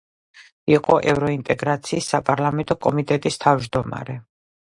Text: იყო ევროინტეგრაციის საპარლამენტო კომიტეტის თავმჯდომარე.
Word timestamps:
იყო 0.75 0.95
ევროინტეგრაციის 1.11 2.07
საპარლამენტო 2.15 2.79
კომიტეტის 2.87 3.39
თავმჯდომარე. 3.45 4.19